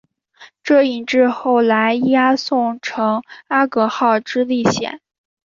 [0.63, 4.99] 这引致后来伊阿宋乘阿格号之历险。